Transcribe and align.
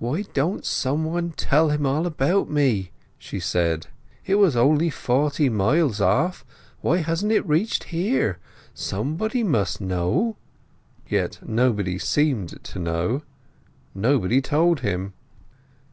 "Why 0.00 0.22
don't 0.22 0.64
somebody 0.64 1.30
tell 1.36 1.68
him 1.68 1.86
all 1.86 2.04
about 2.04 2.50
me?" 2.50 2.90
she 3.16 3.38
said. 3.38 3.86
"It 4.26 4.34
was 4.34 4.56
only 4.56 4.90
forty 4.90 5.48
miles 5.48 6.00
off—why 6.00 6.96
hasn't 6.96 7.30
it 7.30 7.46
reached 7.46 7.84
here? 7.94 8.40
Somebody 8.74 9.44
must 9.44 9.80
know!" 9.80 10.36
Yet 11.08 11.38
nobody 11.48 11.96
seemed 12.00 12.64
to 12.64 12.78
know; 12.80 13.22
nobody 13.94 14.40
told 14.40 14.80
him. 14.80 15.12